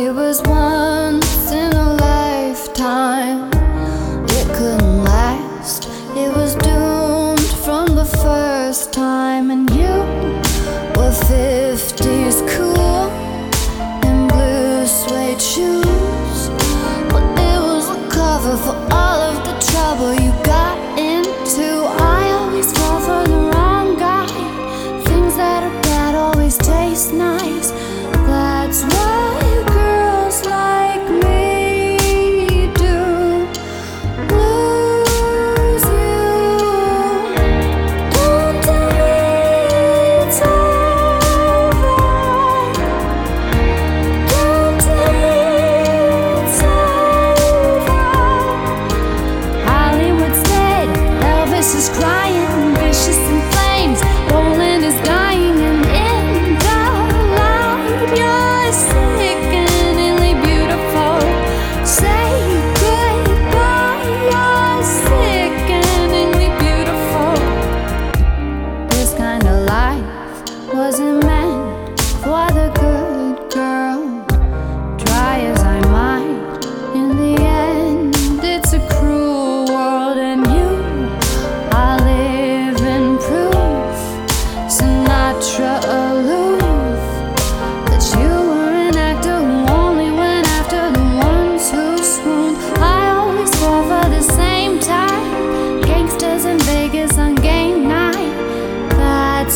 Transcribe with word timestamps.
It 0.00 0.14
was 0.14 0.40
once 0.42 1.50
in 1.50 1.72
a 1.72 1.94
lifetime, 1.94 3.50
it 4.28 4.46
couldn't 4.54 5.02
last. 5.02 5.88
It 6.14 6.32
was 6.36 6.54
doomed 6.54 7.52
from 7.64 7.96
the 7.96 8.04
first 8.04 8.92
time, 8.92 9.50
and 9.50 9.68
you 9.70 9.96
were 10.94 11.10
50s 11.26 12.48
cool 12.54 13.10
in 14.08 14.28
blue 14.28 14.86
suede 14.86 15.42
shoes. 15.42 15.87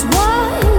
why 0.05 0.72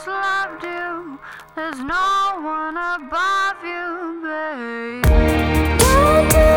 always 0.00 0.06
loved 0.06 0.62
you. 0.64 1.18
There's 1.54 1.80
no 1.80 2.40
one 2.42 2.76
above 2.76 3.64
you, 3.64 4.20
babe. 4.22 5.06
What 5.80 6.30
do? 6.30 6.50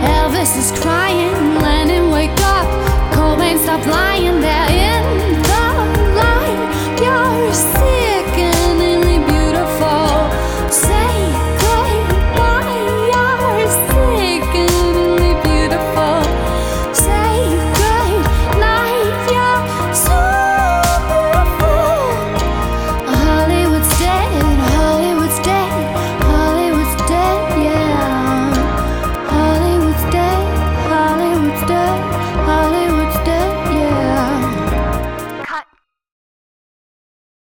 Elvis 0.00 0.56
is 0.56 0.70
crying. 0.80 1.54
Lennon, 1.62 2.10
wake 2.10 2.40
up. 2.40 2.68
Cobain, 3.12 3.58
stop 3.58 3.84
lying. 3.86 4.42
In. 4.42 5.27